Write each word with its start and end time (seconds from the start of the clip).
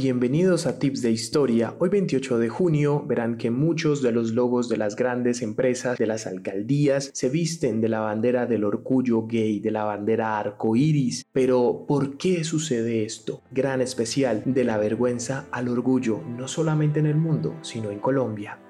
Bienvenidos 0.00 0.66
a 0.66 0.78
Tips 0.78 1.02
de 1.02 1.10
Historia. 1.10 1.74
Hoy 1.80 1.88
28 1.88 2.38
de 2.38 2.48
junio 2.48 3.04
verán 3.04 3.36
que 3.36 3.50
muchos 3.50 4.00
de 4.00 4.12
los 4.12 4.30
logos 4.30 4.68
de 4.68 4.76
las 4.76 4.94
grandes 4.94 5.42
empresas, 5.42 5.98
de 5.98 6.06
las 6.06 6.28
alcaldías, 6.28 7.10
se 7.14 7.28
visten 7.28 7.80
de 7.80 7.88
la 7.88 7.98
bandera 7.98 8.46
del 8.46 8.62
orgullo 8.62 9.26
gay, 9.26 9.58
de 9.58 9.72
la 9.72 9.82
bandera 9.82 10.38
arcoíris. 10.38 11.26
Pero, 11.32 11.84
¿por 11.88 12.16
qué 12.16 12.44
sucede 12.44 13.04
esto? 13.04 13.42
Gran 13.50 13.80
especial 13.80 14.44
de 14.46 14.62
la 14.62 14.78
vergüenza 14.78 15.48
al 15.50 15.66
orgullo, 15.66 16.22
no 16.22 16.46
solamente 16.46 17.00
en 17.00 17.06
el 17.06 17.16
mundo, 17.16 17.56
sino 17.62 17.90
en 17.90 17.98
Colombia. 17.98 18.60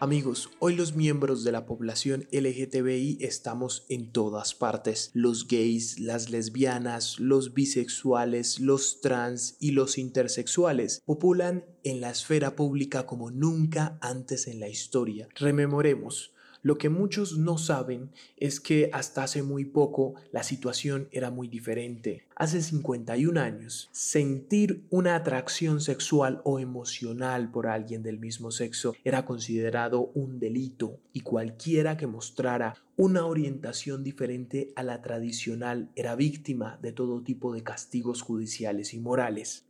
Amigos, 0.00 0.50
hoy 0.58 0.74
los 0.74 0.96
miembros 0.96 1.44
de 1.44 1.52
la 1.52 1.66
población 1.66 2.26
LGTBI 2.32 3.18
estamos 3.20 3.86
en 3.88 4.10
todas 4.10 4.52
partes. 4.54 5.10
Los 5.14 5.46
gays, 5.46 6.00
las 6.00 6.30
lesbianas, 6.30 7.20
los 7.20 7.54
bisexuales, 7.54 8.58
los 8.58 9.00
trans 9.00 9.56
y 9.60 9.70
los 9.70 9.96
intersexuales 9.96 11.00
populan 11.06 11.64
en 11.84 12.00
la 12.00 12.10
esfera 12.10 12.56
pública 12.56 13.06
como 13.06 13.30
nunca 13.30 13.96
antes 14.02 14.48
en 14.48 14.58
la 14.58 14.68
historia. 14.68 15.28
Rememoremos, 15.36 16.33
lo 16.64 16.78
que 16.78 16.88
muchos 16.88 17.36
no 17.36 17.58
saben 17.58 18.10
es 18.38 18.58
que 18.58 18.88
hasta 18.94 19.22
hace 19.22 19.42
muy 19.42 19.66
poco 19.66 20.14
la 20.32 20.42
situación 20.42 21.08
era 21.12 21.30
muy 21.30 21.46
diferente. 21.46 22.26
Hace 22.36 22.62
51 22.62 23.38
años, 23.38 23.90
sentir 23.92 24.86
una 24.88 25.14
atracción 25.14 25.82
sexual 25.82 26.40
o 26.42 26.58
emocional 26.58 27.50
por 27.50 27.66
alguien 27.66 28.02
del 28.02 28.18
mismo 28.18 28.50
sexo 28.50 28.96
era 29.04 29.26
considerado 29.26 30.10
un 30.14 30.40
delito 30.40 31.00
y 31.12 31.20
cualquiera 31.20 31.98
que 31.98 32.06
mostrara 32.06 32.76
una 32.96 33.26
orientación 33.26 34.02
diferente 34.02 34.72
a 34.74 34.82
la 34.84 35.02
tradicional 35.02 35.90
era 35.96 36.16
víctima 36.16 36.78
de 36.80 36.92
todo 36.92 37.22
tipo 37.22 37.52
de 37.52 37.62
castigos 37.62 38.22
judiciales 38.22 38.94
y 38.94 39.00
morales. 39.00 39.66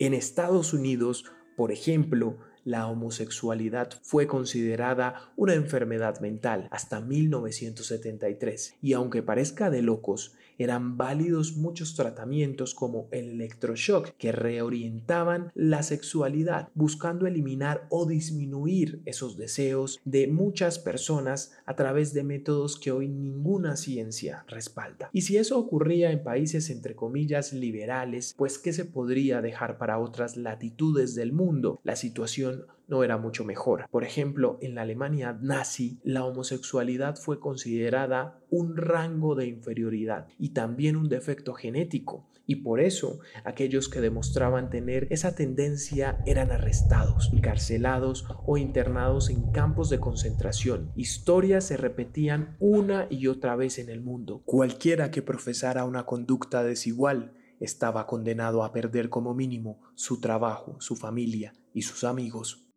En 0.00 0.14
Estados 0.14 0.72
Unidos, 0.72 1.26
por 1.58 1.70
ejemplo, 1.70 2.38
la 2.64 2.86
homosexualidad 2.86 3.90
fue 4.00 4.26
considerada 4.26 5.30
una 5.36 5.52
enfermedad 5.52 6.20
mental 6.20 6.68
hasta 6.70 7.02
1973 7.02 8.76
y 8.80 8.94
aunque 8.94 9.22
parezca 9.22 9.68
de 9.68 9.82
locos, 9.82 10.32
eran 10.60 10.98
válidos 10.98 11.56
muchos 11.56 11.94
tratamientos 11.94 12.74
como 12.74 13.08
el 13.12 13.30
electroshock 13.30 14.10
que 14.18 14.30
reorientaban 14.30 15.50
la 15.54 15.82
sexualidad 15.82 16.68
buscando 16.74 17.26
eliminar 17.26 17.86
o 17.88 18.04
disminuir 18.04 19.00
esos 19.06 19.38
deseos 19.38 20.00
de 20.04 20.28
muchas 20.28 20.78
personas 20.78 21.52
a 21.64 21.76
través 21.76 22.12
de 22.12 22.24
métodos 22.24 22.78
que 22.78 22.92
hoy 22.92 23.08
ninguna 23.08 23.76
ciencia 23.76 24.44
respalda. 24.48 25.08
Y 25.14 25.22
si 25.22 25.38
eso 25.38 25.58
ocurría 25.58 26.10
en 26.10 26.22
países 26.22 26.68
entre 26.68 26.94
comillas 26.94 27.54
liberales, 27.54 28.34
pues 28.36 28.58
¿qué 28.58 28.74
se 28.74 28.84
podría 28.84 29.40
dejar 29.40 29.78
para 29.78 29.98
otras 29.98 30.36
latitudes 30.36 31.14
del 31.14 31.32
mundo? 31.32 31.80
La 31.84 31.96
situación 31.96 32.66
no 32.90 33.04
era 33.04 33.16
mucho 33.16 33.44
mejor. 33.44 33.86
Por 33.90 34.04
ejemplo, 34.04 34.58
en 34.60 34.74
la 34.74 34.82
Alemania 34.82 35.38
nazi, 35.40 36.00
la 36.02 36.24
homosexualidad 36.24 37.16
fue 37.16 37.40
considerada 37.40 38.40
un 38.50 38.76
rango 38.76 39.34
de 39.34 39.46
inferioridad 39.46 40.26
y 40.38 40.50
también 40.50 40.96
un 40.96 41.08
defecto 41.08 41.54
genético. 41.54 42.28
Y 42.46 42.56
por 42.56 42.80
eso 42.80 43.20
aquellos 43.44 43.88
que 43.88 44.00
demostraban 44.00 44.70
tener 44.70 45.06
esa 45.10 45.36
tendencia 45.36 46.18
eran 46.26 46.50
arrestados, 46.50 47.30
encarcelados 47.32 48.26
o 48.44 48.56
internados 48.56 49.30
en 49.30 49.52
campos 49.52 49.88
de 49.88 50.00
concentración. 50.00 50.90
Historias 50.96 51.64
se 51.64 51.76
repetían 51.76 52.56
una 52.58 53.06
y 53.08 53.28
otra 53.28 53.54
vez 53.54 53.78
en 53.78 53.88
el 53.88 54.00
mundo. 54.00 54.42
Cualquiera 54.44 55.12
que 55.12 55.22
profesara 55.22 55.84
una 55.84 56.06
conducta 56.06 56.64
desigual 56.64 57.34
estaba 57.60 58.08
condenado 58.08 58.64
a 58.64 58.72
perder 58.72 59.10
como 59.10 59.32
mínimo 59.32 59.80
su 59.94 60.20
trabajo, 60.20 60.76
su 60.80 60.96
familia 60.96 61.52
y 61.72 61.82
sus 61.82 62.02
amigos. 62.02 62.69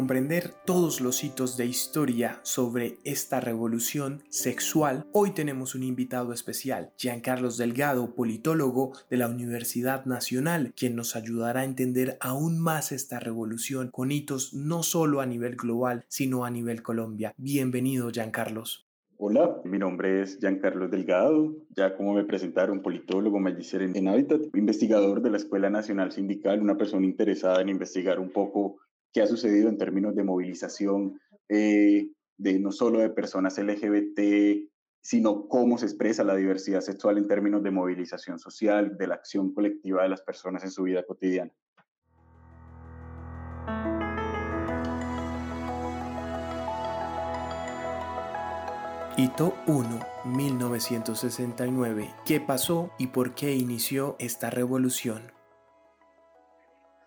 Comprender 0.00 0.54
todos 0.64 1.02
los 1.02 1.22
hitos 1.22 1.58
de 1.58 1.66
historia 1.66 2.40
sobre 2.42 2.96
esta 3.04 3.38
revolución 3.38 4.22
sexual, 4.30 5.04
hoy 5.12 5.32
tenemos 5.32 5.74
un 5.74 5.82
invitado 5.82 6.32
especial, 6.32 6.90
Giancarlos 6.96 7.58
Delgado, 7.58 8.14
politólogo 8.14 8.92
de 9.10 9.18
la 9.18 9.28
Universidad 9.28 10.06
Nacional, 10.06 10.72
quien 10.74 10.96
nos 10.96 11.16
ayudará 11.16 11.60
a 11.60 11.64
entender 11.64 12.16
aún 12.18 12.58
más 12.58 12.92
esta 12.92 13.20
revolución 13.20 13.90
con 13.90 14.10
hitos 14.10 14.54
no 14.54 14.82
solo 14.82 15.20
a 15.20 15.26
nivel 15.26 15.56
global, 15.56 16.06
sino 16.08 16.46
a 16.46 16.50
nivel 16.50 16.82
Colombia. 16.82 17.34
Bienvenido, 17.36 18.10
Giancarlos. 18.10 18.86
Hola, 19.18 19.60
mi 19.64 19.76
nombre 19.76 20.22
es 20.22 20.38
Giancarlo 20.38 20.88
Delgado, 20.88 21.54
ya 21.76 21.94
como 21.94 22.14
me 22.14 22.24
presentaron, 22.24 22.80
politólogo, 22.80 23.38
magíster 23.38 23.82
en 23.82 24.08
Hábitat, 24.08 24.40
investigador 24.54 25.20
de 25.20 25.28
la 25.28 25.36
Escuela 25.36 25.68
Nacional 25.68 26.10
Sindical, 26.10 26.62
una 26.62 26.78
persona 26.78 27.04
interesada 27.04 27.60
en 27.60 27.68
investigar 27.68 28.18
un 28.18 28.30
poco 28.30 28.78
qué 29.12 29.22
ha 29.22 29.26
sucedido 29.26 29.68
en 29.68 29.78
términos 29.78 30.14
de 30.14 30.24
movilización 30.24 31.20
eh, 31.48 32.10
de 32.36 32.58
no 32.58 32.72
solo 32.72 33.00
de 33.00 33.10
personas 33.10 33.58
LGBT, 33.58 34.68
sino 35.02 35.48
cómo 35.48 35.78
se 35.78 35.86
expresa 35.86 36.24
la 36.24 36.36
diversidad 36.36 36.80
sexual 36.80 37.18
en 37.18 37.26
términos 37.26 37.62
de 37.62 37.70
movilización 37.70 38.38
social, 38.38 38.96
de 38.96 39.06
la 39.06 39.14
acción 39.16 39.52
colectiva 39.52 40.02
de 40.02 40.10
las 40.10 40.22
personas 40.22 40.62
en 40.64 40.70
su 40.70 40.84
vida 40.84 41.04
cotidiana. 41.04 41.52
Hito 49.16 49.54
1, 49.66 50.00
1969. 50.24 52.10
¿Qué 52.24 52.40
pasó 52.40 52.90
y 52.96 53.08
por 53.08 53.34
qué 53.34 53.54
inició 53.54 54.16
esta 54.18 54.48
revolución? 54.48 55.39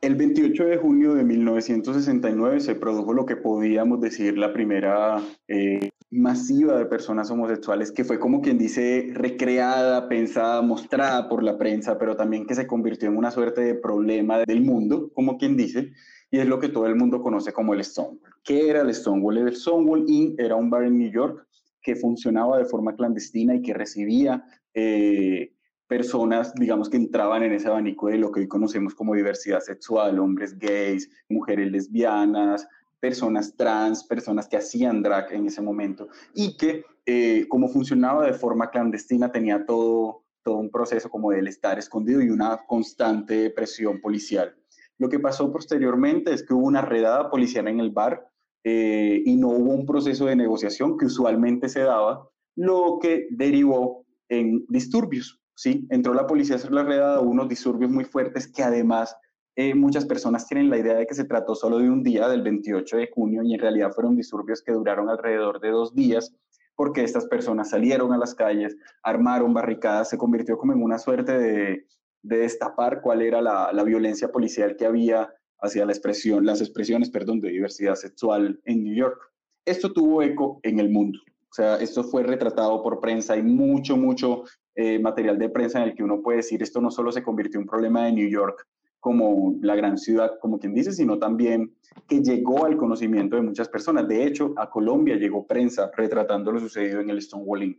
El 0.03 0.15
28 0.15 0.65
de 0.65 0.75
junio 0.75 1.13
de 1.13 1.23
1969 1.23 2.59
se 2.59 2.75
produjo 2.75 3.13
lo 3.13 3.25
que 3.25 3.37
podíamos 3.37 4.01
decir 4.01 4.37
la 4.37 4.51
primera 4.51 5.23
eh, 5.47 5.91
masiva 6.11 6.77
de 6.77 6.85
personas 6.85 7.31
homosexuales 7.31 7.89
que 7.89 8.03
fue 8.03 8.19
como 8.19 8.41
quien 8.41 8.57
dice 8.57 9.11
recreada, 9.13 10.09
pensada, 10.09 10.61
mostrada 10.61 11.29
por 11.29 11.41
la 11.41 11.57
prensa, 11.57 11.97
pero 11.97 12.17
también 12.17 12.45
que 12.45 12.53
se 12.53 12.67
convirtió 12.67 13.07
en 13.07 13.15
una 13.15 13.31
suerte 13.31 13.61
de 13.61 13.75
problema 13.75 14.39
del 14.39 14.59
mundo, 14.59 15.09
como 15.13 15.37
quien 15.37 15.55
dice, 15.55 15.93
y 16.29 16.39
es 16.39 16.47
lo 16.47 16.59
que 16.59 16.67
todo 16.67 16.85
el 16.85 16.97
mundo 16.97 17.21
conoce 17.21 17.53
como 17.53 17.73
el 17.73 17.81
Stonewall. 17.81 18.19
¿Qué 18.43 18.69
era 18.69 18.81
el 18.81 18.93
Stonewall? 18.93 19.37
El 19.37 19.55
Stonewall 19.55 20.03
Inn 20.09 20.35
era 20.37 20.57
un 20.57 20.69
bar 20.69 20.83
en 20.83 20.97
New 20.97 21.13
York 21.13 21.47
que 21.81 21.95
funcionaba 21.95 22.57
de 22.57 22.65
forma 22.65 22.93
clandestina 22.93 23.55
y 23.55 23.61
que 23.61 23.73
recibía 23.73 24.43
eh, 24.73 25.52
personas, 25.93 26.55
digamos, 26.55 26.89
que 26.89 26.97
entraban 26.97 27.43
en 27.43 27.53
ese 27.53 27.67
abanico 27.67 28.07
de 28.07 28.17
lo 28.17 28.31
que 28.31 28.39
hoy 28.39 28.47
conocemos 28.47 28.95
como 28.95 29.13
diversidad 29.13 29.59
sexual, 29.59 30.17
hombres 30.17 30.57
gays, 30.57 31.07
mujeres 31.29 31.71
lesbianas, 31.71 32.67
personas 32.99 33.55
trans, 33.55 34.03
personas 34.03 34.47
que 34.47 34.57
hacían 34.57 35.03
drag 35.03 35.31
en 35.31 35.45
ese 35.45 35.62
momento 35.62 36.07
y 36.33 36.57
que 36.57 36.83
eh, 37.06 37.45
como 37.47 37.68
funcionaba 37.68 38.25
de 38.25 38.33
forma 38.33 38.71
clandestina 38.71 39.31
tenía 39.31 39.68
todo, 39.68 40.23
todo 40.41 40.56
un 40.56 40.71
proceso 40.71 41.12
como 41.12 41.29
del 41.29 41.47
estar 41.47 41.77
escondido 41.77 42.23
y 42.23 42.31
una 42.31 42.62
constante 42.65 43.51
presión 43.51 44.01
policial. 44.01 44.56
Lo 44.97 45.09
que 45.09 45.19
pasó 45.19 45.53
posteriormente 45.53 46.33
es 46.33 46.41
que 46.41 46.56
hubo 46.56 46.65
una 46.65 46.81
redada 46.81 47.29
policial 47.29 47.68
en 47.68 47.79
el 47.79 47.91
bar 47.91 48.27
eh, 48.63 49.21
y 49.23 49.35
no 49.35 49.50
hubo 49.50 49.73
un 49.73 49.85
proceso 49.85 50.25
de 50.25 50.35
negociación 50.35 50.97
que 50.97 51.06
usualmente 51.06 51.69
se 51.69 51.81
daba, 51.81 52.27
lo 52.56 52.97
que 53.00 53.27
derivó 53.29 54.07
en 54.27 54.65
disturbios. 54.69 55.43
¿Sí? 55.55 55.88
Entró 55.89 56.13
la 56.13 56.27
policía 56.27 56.55
a 56.55 56.59
hacer 56.59 56.71
la 56.71 56.83
redada, 56.83 57.19
unos 57.19 57.50
disturbios 57.50 57.91
muy 57.91 58.05
fuertes 58.05 58.47
que 58.47 58.63
además 58.63 59.15
eh, 59.55 59.75
muchas 59.75 60.05
personas 60.05 60.47
tienen 60.47 60.69
la 60.69 60.77
idea 60.77 60.95
de 60.95 61.05
que 61.05 61.13
se 61.13 61.25
trató 61.25 61.53
solo 61.53 61.77
de 61.77 61.89
un 61.89 62.01
día, 62.01 62.27
del 62.27 62.41
28 62.41 62.97
de 62.97 63.09
junio, 63.13 63.44
y 63.44 63.53
en 63.53 63.59
realidad 63.59 63.91
fueron 63.91 64.15
disturbios 64.15 64.63
que 64.63 64.71
duraron 64.71 65.09
alrededor 65.09 65.59
de 65.59 65.69
dos 65.69 65.94
días, 65.94 66.33
porque 66.75 67.03
estas 67.03 67.27
personas 67.27 67.69
salieron 67.69 68.13
a 68.13 68.17
las 68.17 68.33
calles, 68.33 68.75
armaron 69.03 69.53
barricadas, 69.53 70.09
se 70.09 70.17
convirtió 70.17 70.57
como 70.57 70.73
en 70.73 70.81
una 70.81 70.97
suerte 70.97 71.38
de, 71.38 71.85
destapar 72.23 73.01
cuál 73.01 73.21
era 73.21 73.41
la, 73.41 73.71
la, 73.73 73.83
violencia 73.83 74.29
policial 74.29 74.77
que 74.77 74.85
había 74.85 75.29
hacia 75.59 75.85
la 75.85 75.91
expresión, 75.91 76.45
las 76.45 76.61
expresiones 76.61 77.09
perdón, 77.09 77.41
de 77.41 77.49
diversidad 77.49 77.95
sexual 77.95 78.61
en 78.63 78.83
New 78.85 78.95
York. 78.95 79.19
Esto 79.65 79.91
tuvo 79.91 80.23
eco 80.23 80.61
en 80.63 80.79
el 80.79 80.89
mundo. 80.89 81.19
O 81.51 81.53
sea, 81.53 81.75
esto 81.75 82.03
fue 82.03 82.23
retratado 82.23 82.81
por 82.81 83.01
prensa, 83.01 83.33
hay 83.33 83.44
mucho, 83.44 83.97
mucho 83.97 84.45
eh, 84.75 84.99
material 84.99 85.37
de 85.37 85.49
prensa 85.49 85.81
en 85.81 85.89
el 85.89 85.95
que 85.95 86.03
uno 86.03 86.21
puede 86.21 86.37
decir 86.37 86.63
esto 86.63 86.81
no 86.81 86.91
solo 86.91 87.11
se 87.11 87.23
convirtió 87.23 87.59
en 87.59 87.63
un 87.63 87.69
problema 87.69 88.05
de 88.05 88.13
New 88.13 88.27
York 88.27 88.67
como 88.99 89.57
la 89.61 89.75
gran 89.75 89.97
ciudad, 89.97 90.39
como 90.39 90.59
quien 90.59 90.73
dice, 90.73 90.93
sino 90.93 91.19
también 91.19 91.75
que 92.07 92.21
llegó 92.21 92.65
al 92.65 92.77
conocimiento 92.77 93.35
de 93.35 93.41
muchas 93.41 93.67
personas. 93.67 94.07
De 94.07 94.25
hecho, 94.25 94.53
a 94.55 94.69
Colombia 94.69 95.17
llegó 95.17 95.45
prensa 95.45 95.91
retratando 95.93 96.53
lo 96.53 96.61
sucedido 96.61 97.01
en 97.01 97.09
el 97.09 97.21
Stonewalling. 97.21 97.77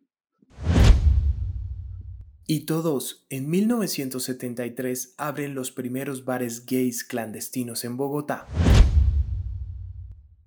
Y 2.47 2.67
todos, 2.67 3.25
en 3.31 3.49
1973 3.49 5.15
abren 5.17 5.55
los 5.55 5.73
primeros 5.73 6.27
bares 6.27 6.67
gays 6.67 7.03
clandestinos 7.03 7.87
en 7.87 7.97
Bogotá. 7.97 8.47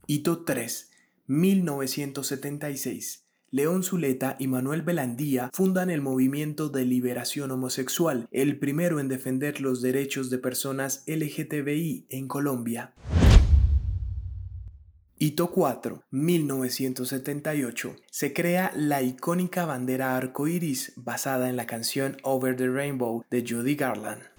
Hito 0.05 0.45
3, 0.45 0.91
1976. 1.25 3.26
León 3.57 3.81
Zuleta 3.81 4.35
y 4.37 4.45
Manuel 4.45 4.83
Belandía 4.83 5.49
fundan 5.51 5.89
el 5.89 5.99
movimiento 5.99 6.69
de 6.69 6.85
liberación 6.85 7.49
homosexual, 7.49 8.27
el 8.31 8.59
primero 8.59 8.99
en 8.99 9.07
defender 9.07 9.61
los 9.61 9.81
derechos 9.81 10.29
de 10.29 10.37
personas 10.37 11.03
LGTBI 11.07 12.05
en 12.11 12.27
Colombia. 12.27 12.93
Hito 15.17 15.49
4, 15.49 16.03
1978. 16.11 17.95
Se 18.11 18.31
crea 18.31 18.71
la 18.75 19.01
icónica 19.01 19.65
bandera 19.65 20.15
arcoíris 20.15 20.93
basada 20.95 21.49
en 21.49 21.55
la 21.55 21.65
canción 21.65 22.17
Over 22.21 22.55
the 22.55 22.67
Rainbow 22.69 23.23
de 23.31 23.43
Judy 23.43 23.73
Garland. 23.73 24.36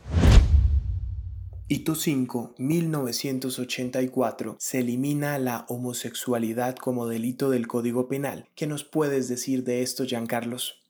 Hito 1.70 1.94
5, 1.94 2.54
1984. 2.56 4.56
Se 4.58 4.78
elimina 4.78 5.38
la 5.38 5.66
homosexualidad 5.68 6.76
como 6.76 7.06
delito 7.06 7.50
del 7.50 7.66
Código 7.66 8.08
Penal. 8.08 8.48
¿Qué 8.54 8.66
nos 8.66 8.84
puedes 8.84 9.28
decir 9.28 9.64
de 9.64 9.82
esto, 9.82 10.06
Giancarlos? 10.06 10.82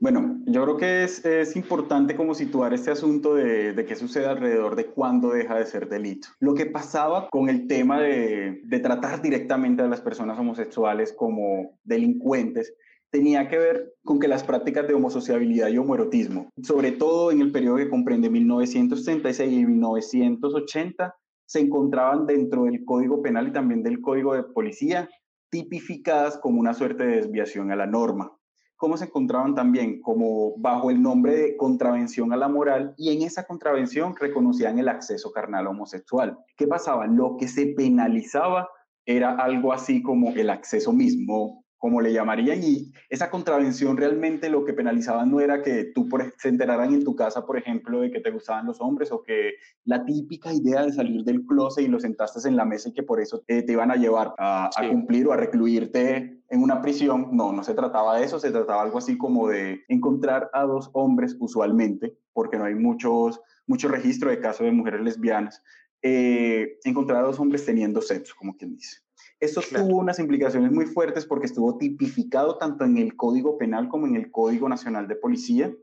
Bueno, 0.00 0.40
yo 0.46 0.62
creo 0.62 0.76
que 0.78 1.04
es, 1.04 1.22
es, 1.26 1.56
importante 1.56 2.16
como 2.16 2.34
situar 2.34 2.72
este 2.72 2.90
asunto 2.90 3.34
de, 3.34 3.74
de, 3.74 3.84
qué 3.84 3.96
sucede 3.96 4.24
alrededor 4.24 4.76
de 4.76 4.86
cuándo 4.86 5.28
deja 5.28 5.58
de 5.58 5.66
ser 5.66 5.90
delito. 5.90 6.28
Lo 6.40 6.54
que 6.54 6.64
pasaba 6.64 7.28
con 7.28 7.50
el 7.50 7.66
tema 7.66 8.00
de, 8.00 8.62
de 8.64 8.78
tratar 8.78 9.20
directamente 9.20 9.82
a 9.82 9.88
las 9.88 10.00
personas 10.00 10.38
homosexuales 10.38 11.12
como 11.12 11.78
delincuentes 11.84 12.72
tenía 13.10 13.48
que 13.48 13.58
ver 13.58 13.94
con 14.04 14.18
que 14.18 14.28
las 14.28 14.44
prácticas 14.44 14.86
de 14.86 14.94
homosociabilidad 14.94 15.68
y 15.68 15.78
homoerotismo, 15.78 16.50
sobre 16.62 16.92
todo 16.92 17.30
en 17.30 17.40
el 17.40 17.52
periodo 17.52 17.76
que 17.76 17.90
comprende 17.90 18.30
1936 18.30 19.52
y 19.52 19.66
1980, 19.66 21.14
se 21.46 21.60
encontraban 21.60 22.26
dentro 22.26 22.64
del 22.64 22.84
Código 22.84 23.22
Penal 23.22 23.48
y 23.48 23.52
también 23.52 23.82
del 23.82 24.00
Código 24.00 24.34
de 24.34 24.42
Policía, 24.42 25.08
tipificadas 25.50 26.38
como 26.38 26.60
una 26.60 26.74
suerte 26.74 27.06
de 27.06 27.16
desviación 27.16 27.70
a 27.70 27.76
la 27.76 27.86
norma 27.86 28.36
cómo 28.76 28.96
se 28.96 29.06
encontraban 29.06 29.54
también 29.54 30.00
como 30.00 30.56
bajo 30.58 30.90
el 30.90 31.02
nombre 31.02 31.36
de 31.36 31.56
contravención 31.56 32.32
a 32.32 32.36
la 32.36 32.48
moral 32.48 32.94
y 32.96 33.10
en 33.10 33.22
esa 33.22 33.44
contravención 33.44 34.14
reconocían 34.18 34.78
el 34.78 34.88
acceso 34.88 35.32
carnal 35.32 35.66
homosexual. 35.66 36.38
¿Qué 36.56 36.66
pasaba? 36.66 37.06
Lo 37.06 37.36
que 37.38 37.48
se 37.48 37.68
penalizaba 37.68 38.68
era 39.06 39.36
algo 39.36 39.72
así 39.72 40.02
como 40.02 40.30
el 40.30 40.50
acceso 40.50 40.92
mismo, 40.92 41.64
como 41.78 42.00
le 42.00 42.12
llamarían, 42.12 42.62
y 42.62 42.92
esa 43.10 43.30
contravención 43.30 43.96
realmente 43.96 44.48
lo 44.48 44.64
que 44.64 44.72
penalizaban 44.72 45.30
no 45.30 45.40
era 45.40 45.62
que 45.62 45.84
tú 45.94 46.08
por, 46.08 46.32
se 46.38 46.48
enteraran 46.48 46.94
en 46.94 47.04
tu 47.04 47.14
casa, 47.14 47.44
por 47.44 47.58
ejemplo, 47.58 48.00
de 48.00 48.10
que 48.10 48.20
te 48.20 48.30
gustaban 48.30 48.66
los 48.66 48.80
hombres 48.80 49.12
o 49.12 49.22
que 49.22 49.54
la 49.84 50.04
típica 50.04 50.52
idea 50.52 50.84
de 50.84 50.92
salir 50.92 51.22
del 51.24 51.44
closet 51.44 51.84
y 51.84 51.88
lo 51.88 52.00
sentaste 52.00 52.48
en 52.48 52.56
la 52.56 52.64
mesa 52.64 52.88
y 52.88 52.92
que 52.92 53.02
por 53.02 53.20
eso 53.20 53.42
te, 53.46 53.64
iban 53.68 53.90
a 53.90 53.96
llevar 53.96 54.34
a, 54.38 54.70
a, 54.74 54.88
cumplir 54.88 55.26
o 55.28 55.32
a 55.32 55.36
recluirte 55.36 56.42
en 56.48 56.62
una 56.62 56.80
prisión. 56.80 57.28
No, 57.32 57.52
no 57.52 57.62
se 57.62 57.74
trataba 57.74 58.18
de 58.18 58.24
eso, 58.24 58.38
se 58.38 58.50
trataba 58.50 58.82
algo 58.82 58.98
así 58.98 59.16
como 59.16 59.48
de 59.48 59.84
encontrar 59.88 60.50
a 60.52 60.62
dos 60.62 60.90
hombres 60.92 61.36
usualmente, 61.38 62.16
porque 62.32 62.58
no 62.58 62.64
hay 62.64 62.74
muchos, 62.74 63.40
mucho 63.66 63.88
registro 63.88 64.30
de 64.30 64.40
casos 64.40 64.64
de 64.64 64.72
mujeres 64.72 65.02
lesbianas, 65.02 65.62
eh, 66.02 66.78
encontrar 66.84 67.24
a 67.24 67.26
dos 67.26 67.40
hombres 67.40 67.64
teniendo 67.64 68.00
sexo, 68.00 68.34
como 68.38 68.56
quien 68.56 68.76
dice. 68.76 69.05
Esto 69.38 69.60
tuvo 69.60 69.98
unas 69.98 70.18
implicaciones 70.18 70.72
muy 70.72 70.86
fuertes 70.86 71.26
porque 71.26 71.46
estuvo 71.46 71.76
tipificado 71.76 72.56
tanto 72.56 72.84
en 72.84 72.96
el 72.96 73.16
Código 73.16 73.58
Penal 73.58 73.88
como 73.88 74.06
en 74.06 74.16
el 74.16 74.30
Código 74.30 74.68
Nacional 74.68 75.08
de 75.08 75.16
Policía. 75.16 75.74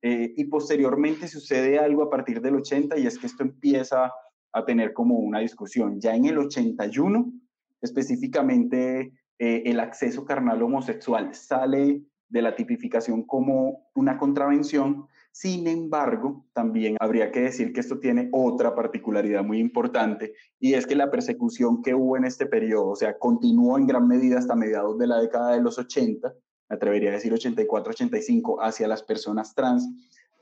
Eh, 0.00 0.34
y 0.36 0.44
posteriormente 0.46 1.28
sucede 1.28 1.78
algo 1.78 2.02
a 2.02 2.10
partir 2.10 2.40
del 2.40 2.56
80 2.56 2.98
y 2.98 3.06
es 3.06 3.18
que 3.18 3.26
esto 3.26 3.44
empieza 3.44 4.12
a 4.52 4.64
tener 4.64 4.92
como 4.92 5.18
una 5.18 5.40
discusión. 5.40 6.00
Ya 6.00 6.14
en 6.16 6.24
el 6.24 6.38
81, 6.38 7.32
específicamente 7.80 9.12
eh, 9.38 9.62
el 9.66 9.78
acceso 9.78 10.24
carnal 10.24 10.62
homosexual 10.62 11.34
sale 11.34 12.02
de 12.28 12.42
la 12.42 12.56
tipificación 12.56 13.24
como 13.24 13.90
una 13.94 14.18
contravención 14.18 15.06
sin 15.32 15.66
embargo, 15.66 16.44
también 16.52 16.96
habría 17.00 17.32
que 17.32 17.40
decir 17.40 17.72
que 17.72 17.80
esto 17.80 17.98
tiene 17.98 18.28
otra 18.32 18.74
particularidad 18.74 19.42
muy 19.42 19.60
importante 19.60 20.34
y 20.60 20.74
es 20.74 20.86
que 20.86 20.94
la 20.94 21.10
persecución 21.10 21.82
que 21.82 21.94
hubo 21.94 22.18
en 22.18 22.26
este 22.26 22.44
periodo, 22.44 22.90
o 22.90 22.96
sea, 22.96 23.18
continuó 23.18 23.78
en 23.78 23.86
gran 23.86 24.06
medida 24.06 24.38
hasta 24.38 24.54
mediados 24.54 24.98
de 24.98 25.06
la 25.06 25.20
década 25.20 25.52
de 25.52 25.62
los 25.62 25.78
80, 25.78 26.34
me 26.68 26.76
atrevería 26.76 27.08
a 27.08 27.14
decir 27.14 27.32
84-85, 27.32 28.58
hacia 28.60 28.86
las 28.86 29.02
personas 29.02 29.54
trans, 29.54 29.88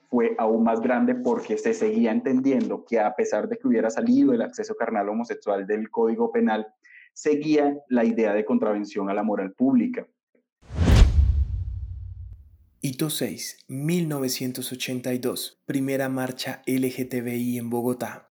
fue 0.09 0.35
aún 0.39 0.65
más 0.65 0.81
grande 0.81 1.15
porque 1.15 1.57
se 1.57 1.73
seguía 1.73 2.11
entendiendo 2.11 2.85
que 2.85 2.99
a 2.99 3.15
pesar 3.15 3.49
de 3.49 3.59
que 3.59 3.69
hubiera 3.69 3.91
salido 3.91 4.33
el 4.33 4.43
acceso 4.43 4.75
carnal 4.75 5.09
homosexual 5.09 5.69
del 5.69 5.89
Código 5.89 6.33
Penal, 6.33 6.67
seguía 7.13 7.79
la 7.89 8.05
idea 8.05 8.35
de 8.35 8.45
contravención 8.45 9.09
a 9.09 9.15
la 9.15 9.23
moral 9.23 9.53
pública. 9.53 10.05
Hito 12.83 13.11
6, 13.11 13.67
1982, 13.69 15.61
primera 15.67 16.09
marcha 16.09 16.63
LGTBI 16.65 17.59
en 17.59 17.69
Bogotá. 17.69 18.31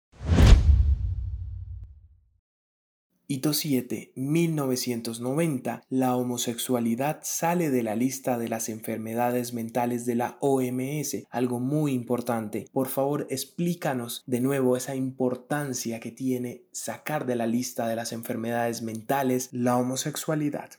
Hito 3.25 3.53
7, 3.53 4.11
1990, 4.17 5.83
la 5.87 6.17
homosexualidad 6.17 7.21
sale 7.23 7.69
de 7.69 7.83
la 7.83 7.95
lista 7.95 8.37
de 8.37 8.49
las 8.49 8.67
enfermedades 8.67 9.53
mentales 9.53 10.05
de 10.05 10.15
la 10.15 10.37
OMS, 10.41 11.25
algo 11.29 11.61
muy 11.61 11.93
importante. 11.93 12.65
Por 12.73 12.89
favor, 12.89 13.27
explícanos 13.29 14.23
de 14.25 14.41
nuevo 14.41 14.75
esa 14.75 14.93
importancia 14.93 16.01
que 16.01 16.11
tiene 16.11 16.65
sacar 16.73 17.25
de 17.25 17.37
la 17.37 17.47
lista 17.47 17.87
de 17.87 17.95
las 17.95 18.11
enfermedades 18.11 18.81
mentales 18.81 19.47
la 19.53 19.77
homosexualidad. 19.77 20.71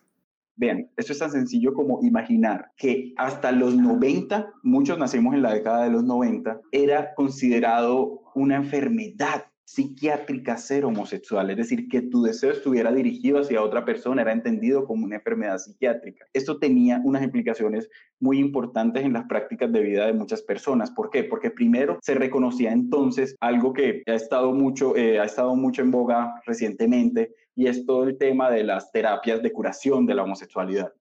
Vean, 0.56 0.90
esto 0.96 1.12
es 1.12 1.18
tan 1.18 1.32
sencillo 1.32 1.74
como 1.74 2.00
imaginar 2.02 2.70
que 2.76 3.12
hasta 3.16 3.50
los 3.50 3.74
90, 3.74 4.52
muchos 4.62 4.98
nacimos 4.98 5.34
en 5.34 5.42
la 5.42 5.52
década 5.52 5.84
de 5.84 5.90
los 5.90 6.04
90, 6.04 6.60
era 6.70 7.14
considerado 7.14 8.22
una 8.34 8.56
enfermedad 8.56 9.46
psiquiátrica 9.64 10.58
ser 10.58 10.84
homosexual, 10.84 11.50
es 11.50 11.56
decir, 11.56 11.88
que 11.88 12.02
tu 12.02 12.22
deseo 12.22 12.52
estuviera 12.52 12.92
dirigido 12.92 13.40
hacia 13.40 13.62
otra 13.62 13.84
persona, 13.84 14.22
era 14.22 14.32
entendido 14.32 14.84
como 14.84 15.04
una 15.04 15.16
enfermedad 15.16 15.58
psiquiátrica. 15.58 16.26
Esto 16.32 16.58
tenía 16.58 17.00
unas 17.04 17.22
implicaciones 17.22 17.88
muy 18.20 18.38
importantes 18.38 19.04
en 19.04 19.14
las 19.14 19.24
prácticas 19.24 19.72
de 19.72 19.80
vida 19.80 20.06
de 20.06 20.12
muchas 20.12 20.42
personas. 20.42 20.90
¿Por 20.90 21.10
qué? 21.10 21.24
Porque 21.24 21.50
primero 21.50 21.98
se 22.02 22.14
reconocía 22.14 22.72
entonces 22.72 23.36
algo 23.40 23.72
que 23.72 24.02
ha 24.06 24.14
estado 24.14 24.52
mucho, 24.52 24.96
eh, 24.96 25.18
ha 25.18 25.24
estado 25.24 25.56
mucho 25.56 25.82
en 25.82 25.90
boga 25.90 26.42
recientemente, 26.46 27.34
y 27.56 27.66
es 27.66 27.86
todo 27.86 28.04
el 28.04 28.18
tema 28.18 28.50
de 28.50 28.64
las 28.64 28.90
terapias 28.92 29.42
de 29.42 29.52
curación 29.52 30.06
de 30.06 30.14
la 30.14 30.24
homosexualidad. 30.24 30.92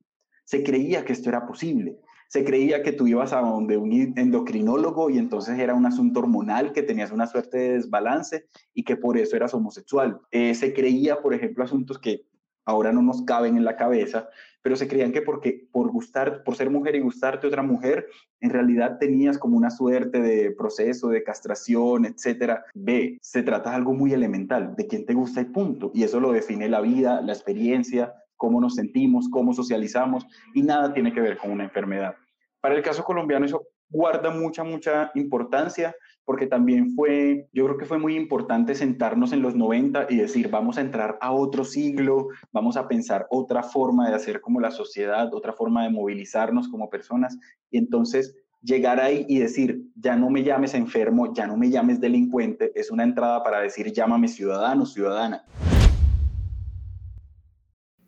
Se 0.45 0.63
creía 0.63 1.03
que 1.03 1.13
esto 1.13 1.29
era 1.29 1.45
posible. 1.45 1.97
Se 2.33 2.43
creía 2.43 2.81
que 2.81 2.93
tú 2.93 3.05
ibas 3.05 3.31
a 3.31 3.41
donde 3.41 3.77
un 3.77 3.91
endocrinólogo 3.91 5.11
y 5.11 5.19
entonces 5.19 5.59
era 5.59 5.75
un 5.75 5.85
asunto 5.85 6.19
hormonal, 6.19 6.73
que 6.73 6.81
tenías 6.81 7.11
una 7.11 7.27
suerte 7.27 7.59
de 7.59 7.73
desbalance 7.73 8.47
y 8.73 8.85
que 8.85 8.95
por 8.95 9.19
eso 9.19 9.35
eras 9.35 9.53
homosexual. 9.53 10.19
Eh, 10.31 10.55
se 10.55 10.73
creía, 10.73 11.21
por 11.21 11.35
ejemplo, 11.35 11.63
asuntos 11.63 11.99
que 11.99 12.25
ahora 12.65 12.91
no 12.91 13.03
nos 13.03 13.21
caben 13.21 13.55
en 13.55 13.65
la 13.65 13.75
cabeza, 13.75 14.29
pero 14.63 14.75
se 14.75 14.87
creían 14.87 15.11
que 15.11 15.21
porque 15.21 15.67
por 15.71 15.91
gustar, 15.91 16.43
por 16.43 16.55
ser 16.55 16.71
mujer 16.71 16.95
y 16.95 17.01
gustarte 17.01 17.45
otra 17.45 17.61
mujer, 17.61 18.07
en 18.39 18.49
realidad 18.49 18.97
tenías 18.99 19.37
como 19.37 19.55
una 19.55 19.69
suerte 19.69 20.19
de 20.19 20.49
proceso 20.53 21.09
de 21.09 21.21
castración, 21.21 22.05
etcétera. 22.05 22.65
B, 22.73 23.19
se 23.21 23.43
trata 23.43 23.69
de 23.69 23.75
algo 23.75 23.93
muy 23.93 24.11
elemental, 24.11 24.75
de 24.75 24.87
quién 24.87 25.05
te 25.05 25.13
gusta 25.13 25.41
y 25.41 25.45
punto, 25.45 25.91
y 25.93 26.01
eso 26.01 26.19
lo 26.19 26.31
define 26.31 26.67
la 26.67 26.81
vida, 26.81 27.21
la 27.21 27.33
experiencia, 27.33 28.11
cómo 28.37 28.59
nos 28.59 28.73
sentimos, 28.73 29.29
cómo 29.29 29.53
socializamos, 29.53 30.25
y 30.55 30.63
nada 30.63 30.95
tiene 30.95 31.13
que 31.13 31.21
ver 31.21 31.37
con 31.37 31.51
una 31.51 31.65
enfermedad. 31.65 32.15
Para 32.63 32.75
el 32.75 32.81
caso 32.81 33.03
colombiano 33.03 33.45
eso 33.45 33.67
guarda 33.89 34.31
mucha, 34.31 34.63
mucha 34.63 35.11
importancia 35.15 35.93
porque 36.23 36.47
también 36.47 36.95
fue, 36.95 37.49
yo 37.51 37.65
creo 37.65 37.77
que 37.77 37.85
fue 37.85 37.97
muy 37.97 38.15
importante 38.15 38.73
sentarnos 38.73 39.33
en 39.33 39.41
los 39.41 39.53
90 39.53 40.07
y 40.09 40.15
decir, 40.15 40.49
vamos 40.49 40.77
a 40.77 40.81
entrar 40.81 41.17
a 41.19 41.33
otro 41.33 41.65
siglo, 41.65 42.29
vamos 42.53 42.77
a 42.77 42.87
pensar 42.87 43.27
otra 43.31 43.63
forma 43.63 44.07
de 44.07 44.15
hacer 44.15 44.39
como 44.39 44.61
la 44.61 44.71
sociedad, 44.71 45.33
otra 45.33 45.51
forma 45.51 45.83
de 45.83 45.89
movilizarnos 45.89 46.69
como 46.69 46.89
personas. 46.89 47.37
Y 47.69 47.79
entonces 47.79 48.33
llegar 48.61 49.01
ahí 49.01 49.25
y 49.27 49.39
decir, 49.39 49.83
ya 49.97 50.15
no 50.15 50.29
me 50.29 50.41
llames 50.41 50.73
enfermo, 50.73 51.33
ya 51.33 51.45
no 51.45 51.57
me 51.57 51.69
llames 51.69 51.99
delincuente, 51.99 52.71
es 52.75 52.91
una 52.91 53.03
entrada 53.03 53.43
para 53.43 53.59
decir, 53.59 53.91
llámame 53.91 54.29
ciudadano, 54.29 54.85
ciudadana. 54.85 55.43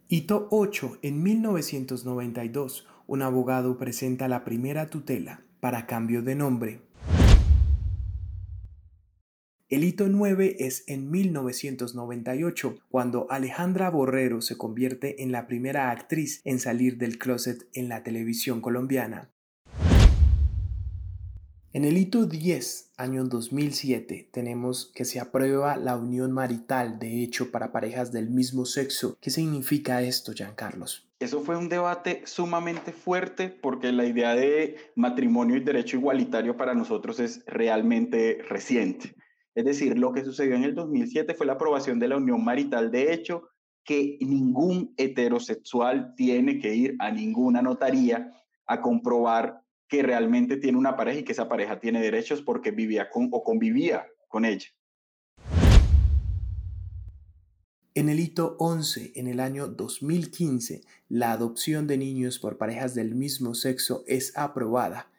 Hito 0.07 0.47
8 0.49 0.99
en 1.01 1.23
1992 1.23 2.87
un 3.07 3.21
abogado 3.21 3.77
presenta 3.77 4.27
la 4.27 4.43
primera 4.43 4.87
tutela 4.89 5.45
para 5.59 5.85
cambio 5.85 6.21
de 6.21 6.35
nombre. 6.35 6.81
El 9.67 9.83
hito 9.83 10.07
9 10.07 10.57
es 10.59 10.83
en 10.87 11.09
1998, 11.09 12.77
cuando 12.89 13.25
Alejandra 13.31 13.89
Borrero 13.89 14.41
se 14.41 14.57
convierte 14.57 15.23
en 15.23 15.31
la 15.31 15.47
primera 15.47 15.89
actriz 15.89 16.41
en 16.45 16.59
salir 16.59 16.97
del 16.97 17.17
closet 17.17 17.67
en 17.73 17.89
la 17.89 18.03
televisión 18.03 18.61
colombiana. 18.61 19.34
En 21.75 21.83
el 21.83 21.97
hito 21.97 22.25
10, 22.25 22.93
año 22.95 23.25
2007, 23.25 24.29
tenemos 24.31 24.93
que 24.95 25.03
se 25.03 25.19
aprueba 25.19 25.75
la 25.75 25.97
unión 25.97 26.31
marital 26.31 26.99
de 26.99 27.21
hecho 27.21 27.51
para 27.51 27.73
parejas 27.73 28.13
del 28.13 28.29
mismo 28.29 28.63
sexo. 28.63 29.17
¿Qué 29.19 29.29
significa 29.29 30.01
esto, 30.01 30.31
Carlos? 30.55 31.05
Eso 31.19 31.41
fue 31.41 31.57
un 31.57 31.67
debate 31.67 32.21
sumamente 32.23 32.93
fuerte 32.93 33.49
porque 33.49 33.91
la 33.91 34.05
idea 34.05 34.35
de 34.35 34.77
matrimonio 34.95 35.57
y 35.57 35.65
derecho 35.65 35.97
igualitario 35.97 36.55
para 36.55 36.73
nosotros 36.73 37.19
es 37.19 37.43
realmente 37.45 38.37
reciente. 38.47 39.13
Es 39.53 39.65
decir, 39.65 39.99
lo 39.99 40.13
que 40.13 40.23
sucedió 40.23 40.55
en 40.55 40.63
el 40.63 40.75
2007 40.75 41.33
fue 41.33 41.45
la 41.45 41.53
aprobación 41.55 41.99
de 41.99 42.07
la 42.07 42.15
unión 42.15 42.41
marital 42.41 42.89
de 42.89 43.11
hecho 43.11 43.49
que 43.83 44.17
ningún 44.21 44.93
heterosexual 44.95 46.13
tiene 46.15 46.57
que 46.57 46.73
ir 46.73 46.95
a 46.99 47.11
ninguna 47.11 47.61
notaría 47.61 48.31
a 48.65 48.81
comprobar 48.81 49.64
que 49.87 50.03
realmente 50.03 50.57
tiene 50.57 50.77
una 50.77 50.95
pareja 50.95 51.19
y 51.19 51.23
que 51.23 51.31
esa 51.33 51.47
pareja 51.47 51.79
tiene 51.79 52.01
derechos 52.01 52.41
porque 52.41 52.71
vivía 52.71 53.09
con 53.09 53.29
o 53.31 53.43
convivía 53.43 54.07
con 54.27 54.45
ella. 54.45 54.67
En 57.97 58.09
el 58.09 58.19
hito 58.19 58.57
11, 58.59 59.13
en 59.15 59.27
el 59.27 59.39
año 59.39 59.67
2015, 59.67 60.81
la 61.07 61.31
adopción 61.31 61.87
de 61.87 61.97
niños 61.97 62.39
por 62.39 62.57
parejas 62.57 62.93
del 62.93 63.15
mismo 63.15 63.55
sexo 63.55 64.03
es 64.05 64.37
aprobada. 64.37 65.09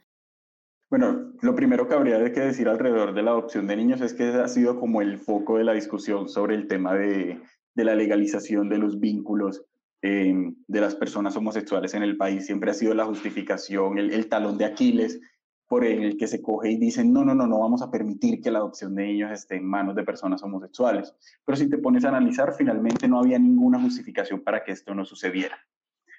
Bueno, 0.90 1.32
lo 1.40 1.54
primero 1.54 1.88
que 1.88 1.94
habría 1.94 2.18
de 2.18 2.32
que 2.32 2.40
decir 2.40 2.68
alrededor 2.68 3.14
de 3.14 3.22
la 3.22 3.30
adopción 3.30 3.66
de 3.66 3.76
niños 3.76 4.02
es 4.02 4.12
que 4.12 4.24
ha 4.24 4.46
sido 4.46 4.78
como 4.78 5.00
el 5.00 5.18
foco 5.18 5.56
de 5.56 5.64
la 5.64 5.72
discusión 5.72 6.28
sobre 6.28 6.54
el 6.54 6.68
tema 6.68 6.94
de, 6.94 7.40
de 7.74 7.84
la 7.84 7.94
legalización 7.94 8.68
de 8.68 8.78
los 8.78 9.00
vínculos 9.00 9.64
Em, 10.02 10.54
de 10.68 10.80
las 10.80 10.94
personas 10.94 11.36
homosexuales 11.36 11.94
en 11.94 12.02
el 12.02 12.16
país 12.16 12.46
siempre 12.46 12.70
ha 12.70 12.74
sido 12.74 12.94
la 12.94 13.06
justificación, 13.06 13.98
el, 13.98 14.28
talón 14.28 14.58
de 14.58 14.66
Aquiles 14.66 15.20
por 15.66 15.84
el 15.84 16.16
que 16.16 16.28
se 16.28 16.42
coge 16.42 16.70
y 16.70 16.76
dicen, 16.76 17.12
no, 17.12 17.24
no, 17.24 17.34
no, 17.34 17.46
no 17.46 17.58
vamos 17.58 17.82
a 17.82 17.90
permitir 17.90 18.40
que 18.40 18.50
la 18.50 18.58
adopción 18.58 18.94
de 18.94 19.04
niños 19.04 19.32
esté 19.32 19.56
en 19.56 19.64
manos 19.64 19.96
de 19.96 20.04
personas 20.04 20.42
homosexuales. 20.42 21.12
Pero 21.44 21.56
si 21.56 21.68
te 21.68 21.78
pones 21.78 22.04
a 22.04 22.08
analizar, 22.10 22.54
finalmente 22.56 23.08
no 23.08 23.18
había 23.18 23.38
ninguna 23.38 23.80
justificación 23.80 24.42
para 24.42 24.62
que 24.62 24.72
esto 24.72 24.94
no 24.94 25.04
sucediera. 25.04 25.58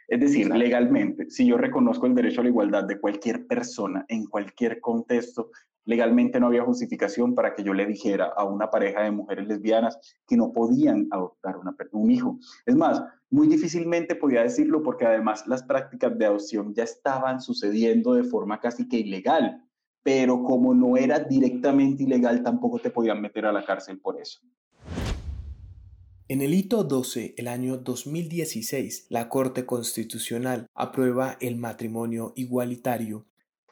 Es 0.08 0.20
decir, 0.20 0.50
legalmente, 0.50 1.30
si 1.30 1.46
yo 1.46 1.58
reconozco 1.58 2.08
el 2.08 2.16
derecho 2.16 2.42
a 2.42 2.44
la 2.44 2.50
igualdad 2.50 2.86
de 2.86 3.00
cualquier 3.00 3.46
persona 3.46 4.06
en 4.08 4.26
cualquier 4.26 4.82
contexto, 4.82 5.52
legalmente 5.86 6.40
no 6.40 6.48
había 6.48 6.64
justificación 6.64 7.36
para 7.36 7.56
que 7.56 7.64
yo 7.64 7.74
le 7.74 7.86
dijera 7.86 8.34
a 8.36 8.44
una 8.44 8.70
pareja 8.70 9.04
de 9.04 9.12
mujeres 9.12 9.48
lesbianas 9.48 9.98
que 10.28 10.38
no 10.38 10.52
podían 10.52 11.08
adoptar 11.12 11.56
un 11.92 12.12
hijo. 12.12 12.40
Es 12.66 12.76
más, 12.76 13.02
muy 13.30 13.48
difícilmente 13.48 14.16
podía 14.16 14.44
decirlo 14.44 14.82
porque 14.84 15.06
además 15.06 15.46
las 15.48 15.64
prácticas 15.64 16.18
de 16.18 16.26
adopción 16.26 16.74
ya 16.74 16.84
estaban 16.84 17.42
sucediendo 17.42 18.14
de 18.14 18.24
forma 18.24 18.60
casi 18.60 18.88
que 18.88 18.98
ilegal, 18.98 19.64
pero 20.04 20.44
como 20.44 20.74
no 20.74 20.96
era 20.96 21.20
directamente 21.20 22.04
ilegal, 22.04 22.42
tampoco 22.44 22.80
te 22.80 22.90
podían 22.90 23.22
meter 23.22 23.46
a 23.46 23.52
la 23.52 23.66
cárcel 23.66 24.00
por 24.00 24.20
eso. 24.22 24.40
En 26.30 26.42
el 26.42 26.54
hito 26.54 26.84
12, 26.84 27.36
el 27.38 27.48
año 27.48 27.78
2016, 27.78 29.08
la 29.10 29.30
Corte 29.30 29.66
Constitucional 29.66 30.68
aprueba 30.76 31.38
el 31.40 31.56
matrimonio 31.56 32.34
igualitario. 32.36 33.26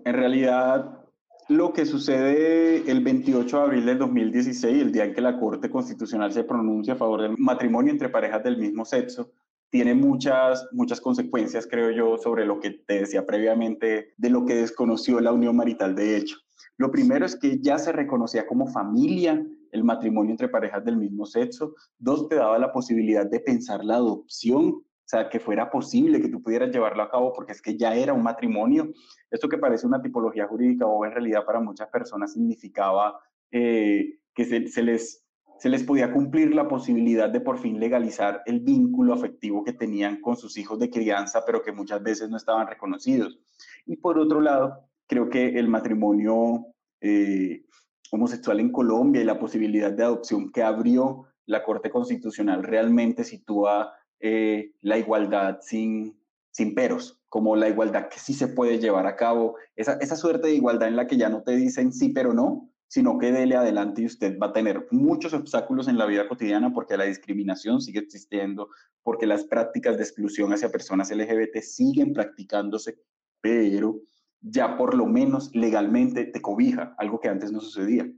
En 0.06 0.14
realidad, 0.14 1.06
lo 1.50 1.74
que 1.74 1.86
sucede 1.86 2.90
el 2.90 3.04
28 3.04 3.58
de 3.58 3.64
abril 3.64 3.86
del 3.86 4.00
2016, 4.00 4.82
el 4.82 4.92
día 4.92 5.04
en 5.04 5.14
que 5.14 5.22
la 5.22 5.38
Corte 5.38 5.70
Constitucional 5.70 6.32
se 6.32 6.44
pronuncia 6.44 6.94
a 6.94 6.98
favor 6.98 7.22
del 7.22 7.36
matrimonio 7.38 7.92
entre 7.92 8.10
parejas 8.10 8.44
del 8.44 8.58
mismo 8.58 8.86
sexo, 8.86 9.32
tiene 9.76 9.94
muchas, 9.94 10.70
muchas 10.72 11.02
consecuencias, 11.02 11.68
creo 11.70 11.92
yo, 11.92 12.18
sobre 12.18 12.46
lo 12.46 12.62
que 12.62 12.70
te 12.70 13.02
decía 13.02 13.26
previamente 13.26 14.14
de 14.16 14.30
lo 14.30 14.46
que 14.46 14.56
desconoció 14.56 15.20
la 15.20 15.34
unión 15.34 15.54
marital 15.54 15.96
de 15.96 16.16
hecho. 16.16 16.38
Lo 16.78 16.92
primero 16.92 17.26
es 17.26 17.36
que 17.36 17.60
ya 17.60 17.78
se 17.78 17.92
reconocía 17.92 18.48
como 18.48 18.68
familia 18.68 19.46
el 19.74 19.84
matrimonio 19.84 20.32
entre 20.32 20.48
parejas 20.48 20.86
del 20.86 20.96
mismo 20.96 21.26
sexo. 21.26 21.76
Dos, 22.00 22.30
te 22.30 22.36
daba 22.36 22.58
la 22.58 22.72
posibilidad 22.72 23.30
de 23.30 23.42
pensar 23.42 23.84
la 23.84 23.96
adopción 23.96 24.68
o 24.68 25.08
sea, 25.08 25.28
que 25.28 25.42
fuera 25.42 25.70
posible 25.70 26.22
que 26.22 26.30
tú 26.30 26.42
pudieras 26.42 26.72
llevarlo 26.72 27.04
a 27.04 27.12
cabo 27.12 27.34
porque 27.34 27.52
es 27.52 27.62
que 27.62 27.76
ya 27.76 27.94
era 27.96 28.14
un 28.14 28.24
matrimonio. 28.24 28.94
Esto 29.30 29.50
que 29.50 29.58
parece 29.58 29.86
una 29.86 30.02
tipología 30.02 30.48
jurídica 30.48 30.86
o 30.86 31.04
en 31.04 31.12
realidad 31.12 31.44
para 31.44 31.60
muchas 31.60 31.90
personas 31.90 32.32
significaba 32.32 33.20
eh, 33.52 34.20
que 34.34 34.70
se, 34.70 34.84
les, 34.84 35.25
se 35.58 35.70
les 35.70 35.84
podía 35.84 36.12
cumplir 36.12 36.54
la 36.54 36.68
posibilidad 36.68 37.30
de 37.30 37.42
por 37.42 37.60
fin 37.60 37.80
legalizar 37.80 38.42
el 38.46 38.60
vínculo 38.60 39.14
afectivo 39.14 39.64
que 39.64 39.74
tenían 39.74 40.22
con 40.22 40.36
sus 40.36 40.58
hijos 40.58 40.80
de 40.80 40.90
crianza, 40.90 41.44
pero 41.46 41.62
que 41.62 41.72
muchas 41.72 42.04
veces 42.04 42.30
no 42.30 42.38
estaban 42.38 42.68
reconocidos. 42.68 43.40
Y 43.86 43.98
por 43.98 44.20
otro 44.20 44.42
lado, 44.42 44.88
creo 45.08 45.30
que 45.30 45.58
el 45.58 45.68
matrimonio 45.68 46.68
eh, 47.02 47.66
homosexual 48.12 48.60
en 48.60 48.72
Colombia 48.72 49.22
y 49.22 49.26
la 49.26 49.40
posibilidad 49.40 49.92
de 49.92 50.04
adopción 50.04 50.52
que 50.52 50.64
abrió 50.64 51.26
la 51.46 51.64
Corte 51.64 51.90
Constitucional 51.90 52.64
realmente 52.64 53.24
sitúa 53.24 53.94
eh, 54.20 54.74
la 54.82 54.98
igualdad 54.98 55.60
sin, 55.62 56.18
sin 56.52 56.74
peros, 56.74 57.22
como 57.30 57.56
la 57.56 57.70
igualdad 57.70 58.10
que 58.10 58.20
sí 58.20 58.34
se 58.34 58.48
puede 58.48 58.80
llevar 58.80 59.08
a 59.08 59.16
cabo, 59.16 59.56
esa, 59.76 59.94
esa 60.02 60.16
suerte 60.16 60.48
de 60.48 60.56
igualdad 60.56 60.88
en 60.88 60.96
la 60.96 61.08
que 61.08 61.18
ya 61.18 61.30
no 61.30 61.44
te 61.44 61.56
dicen 61.56 61.94
sí 61.94 62.10
pero 62.10 62.34
no, 62.34 62.70
sino 62.88 63.18
que 63.18 63.32
dele 63.32 63.56
adelante 63.56 64.02
y 64.02 64.06
usted 64.06 64.38
va 64.40 64.48
a 64.48 64.54
tener 64.54 64.88
muchos 64.92 65.34
obstáculos 65.34 65.88
en 65.88 65.98
la 65.98 66.06
vida 66.06 66.28
cotidiana 66.28 66.74
porque 66.74 66.98
la 66.98 67.06
discriminación 67.06 67.82
sigue 67.82 68.00
existiendo, 68.00 68.70
porque 69.04 69.26
las 69.26 69.46
prácticas 69.46 69.98
de 69.98 70.04
exclusión 70.04 70.54
hacia 70.54 70.72
personas 70.72 71.12
LGBT 71.12 71.58
siguen 71.62 72.14
practicándose, 72.14 73.00
pero 73.42 74.02
ya 74.42 74.78
por 74.78 74.96
lo 74.96 75.06
menos 75.08 75.54
legalmente 75.56 76.26
te 76.26 76.42
cobija, 76.42 76.96
algo 76.98 77.20
que 77.20 77.30
antes 77.30 77.52
no 77.52 77.60
sucedía. 77.60 78.10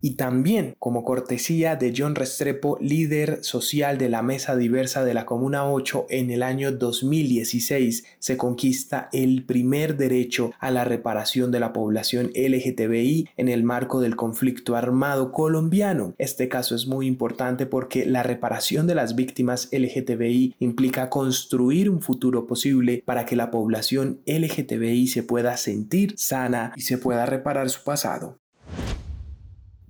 Y 0.00 0.14
también, 0.14 0.76
como 0.78 1.02
cortesía 1.02 1.74
de 1.74 1.92
John 1.96 2.14
Restrepo, 2.14 2.78
líder 2.80 3.42
social 3.42 3.98
de 3.98 4.08
la 4.08 4.22
Mesa 4.22 4.56
Diversa 4.56 5.04
de 5.04 5.12
la 5.12 5.26
Comuna 5.26 5.68
8, 5.68 6.06
en 6.10 6.30
el 6.30 6.44
año 6.44 6.70
2016 6.70 8.04
se 8.18 8.36
conquista 8.36 9.08
el 9.12 9.44
primer 9.44 9.96
derecho 9.96 10.52
a 10.60 10.70
la 10.70 10.84
reparación 10.84 11.50
de 11.50 11.60
la 11.60 11.72
población 11.72 12.30
LGTBI 12.34 13.28
en 13.36 13.48
el 13.48 13.64
marco 13.64 14.00
del 14.00 14.14
conflicto 14.14 14.76
armado 14.76 15.32
colombiano. 15.32 16.14
Este 16.18 16.48
caso 16.48 16.76
es 16.76 16.86
muy 16.86 17.06
importante 17.06 17.66
porque 17.66 18.06
la 18.06 18.22
reparación 18.22 18.86
de 18.86 18.94
las 18.94 19.16
víctimas 19.16 19.68
LGTBI 19.72 20.54
implica 20.60 21.10
construir 21.10 21.90
un 21.90 22.02
futuro 22.02 22.46
posible 22.46 23.02
para 23.04 23.24
que 23.24 23.34
la 23.34 23.50
población 23.50 24.20
LGTBI 24.26 25.08
se 25.08 25.24
pueda 25.24 25.56
sentir 25.56 26.14
sana 26.16 26.72
y 26.76 26.82
se 26.82 26.98
pueda 26.98 27.26
reparar 27.26 27.68
su 27.68 27.82
pasado. 27.82 28.38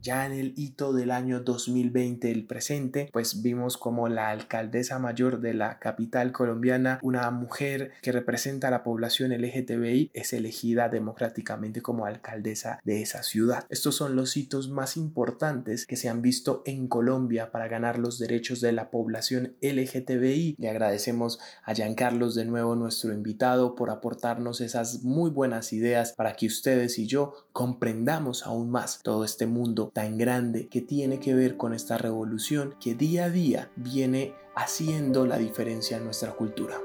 Ya 0.01 0.27
en 0.27 0.33
el 0.33 0.55
hito 0.57 0.93
del 0.93 1.11
año 1.11 1.41
2020, 1.41 2.31
el 2.31 2.47
presente, 2.47 3.09
pues 3.13 3.43
vimos 3.43 3.77
como 3.77 4.09
la 4.09 4.31
alcaldesa 4.31 4.99
mayor 4.99 5.41
de 5.41 5.55
la 5.55 5.79
capital 5.81 6.33
colombiana, 6.33 7.01
una 7.03 7.31
mujer 7.31 7.93
que 8.01 8.13
representa 8.13 8.69
a 8.69 8.71
la 8.71 8.85
población 8.85 9.33
LGTBI, 9.33 10.11
es 10.15 10.33
elegida 10.33 10.89
democráticamente 10.89 11.83
como 11.83 12.07
alcaldesa 12.07 12.81
de 12.85 13.03
esa 13.03 13.23
ciudad. 13.23 13.67
Estos 13.71 13.97
son 13.97 14.15
los 14.15 14.37
hitos 14.37 14.69
más 14.69 14.97
importantes 14.97 15.85
que 15.85 15.97
se 15.97 16.09
han 16.09 16.23
visto 16.23 16.63
en 16.65 16.87
Colombia 16.87 17.51
para 17.51 17.69
ganar 17.69 17.99
los 17.99 18.19
derechos 18.19 18.61
de 18.61 18.73
la 18.73 18.91
población 18.91 19.57
LGTBI. 19.61 20.57
Le 20.59 20.71
agradecemos 20.71 21.41
a 21.65 21.75
Giancarlos 21.75 22.35
de 22.35 22.45
nuevo, 22.45 22.77
nuestro 22.77 23.13
invitado, 23.13 23.75
por 23.75 23.91
aportarnos 23.91 24.61
esas 24.61 25.03
muy 25.03 25.31
buenas 25.31 25.73
ideas 25.73 26.13
para 26.13 26.35
que 26.35 26.47
ustedes 26.47 26.99
y 26.99 27.07
yo 27.07 27.48
comprendamos 27.59 28.47
aún 28.47 28.71
más 28.71 29.01
todo 29.03 29.25
este 29.25 29.49
mundo 29.49 29.91
tan 29.93 30.17
grande 30.17 30.69
que 30.69 30.81
tiene 30.81 31.19
que 31.19 31.35
ver 31.35 31.57
con 31.57 31.75
esta 31.75 31.99
revolución 31.99 32.77
que 32.79 32.95
día 32.95 33.25
a 33.25 33.31
día 33.31 33.73
viene 33.75 34.33
haciendo 34.55 35.27
la 35.27 35.39
diferencia 35.39 35.97
en 35.97 36.05
nuestra 36.05 36.37
cultura. 36.37 36.77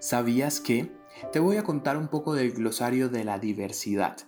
¿Sabías 0.00 0.60
que? 0.60 0.92
Te 1.32 1.40
voy 1.40 1.56
a 1.56 1.64
contar 1.64 1.96
un 1.96 2.08
poco 2.08 2.34
del 2.34 2.52
glosario 2.52 3.08
de 3.08 3.24
la 3.24 3.38
diversidad. 3.38 4.18